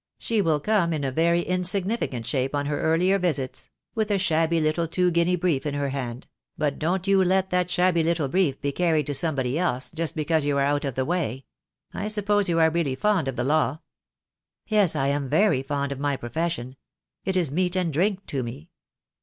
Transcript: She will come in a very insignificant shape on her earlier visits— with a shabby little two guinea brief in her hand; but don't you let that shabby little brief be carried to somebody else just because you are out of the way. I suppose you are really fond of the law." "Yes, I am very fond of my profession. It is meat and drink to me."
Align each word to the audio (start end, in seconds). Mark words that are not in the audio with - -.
She 0.17 0.41
will 0.41 0.59
come 0.59 0.93
in 0.93 1.03
a 1.03 1.11
very 1.11 1.41
insignificant 1.41 2.25
shape 2.25 2.55
on 2.55 2.65
her 2.65 2.81
earlier 2.81 3.19
visits— 3.19 3.69
with 3.93 4.09
a 4.09 4.17
shabby 4.17 4.59
little 4.59 4.87
two 4.87 5.11
guinea 5.11 5.35
brief 5.35 5.63
in 5.63 5.75
her 5.75 5.89
hand; 5.89 6.25
but 6.57 6.79
don't 6.79 7.05
you 7.05 7.23
let 7.23 7.51
that 7.51 7.69
shabby 7.69 8.01
little 8.01 8.27
brief 8.27 8.59
be 8.59 8.71
carried 8.71 9.05
to 9.05 9.13
somebody 9.13 9.59
else 9.59 9.91
just 9.91 10.15
because 10.15 10.43
you 10.43 10.57
are 10.57 10.65
out 10.65 10.85
of 10.85 10.95
the 10.95 11.05
way. 11.05 11.45
I 11.93 12.07
suppose 12.07 12.49
you 12.49 12.57
are 12.59 12.71
really 12.71 12.95
fond 12.95 13.27
of 13.27 13.35
the 13.35 13.43
law." 13.43 13.81
"Yes, 14.65 14.95
I 14.95 15.09
am 15.09 15.29
very 15.29 15.61
fond 15.61 15.91
of 15.91 15.99
my 15.99 16.17
profession. 16.17 16.77
It 17.23 17.37
is 17.37 17.51
meat 17.51 17.75
and 17.75 17.93
drink 17.93 18.25
to 18.25 18.41
me." 18.41 18.71